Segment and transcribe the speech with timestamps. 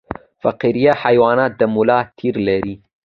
[0.43, 2.75] فقاریه حیوانات د ملا تیر لري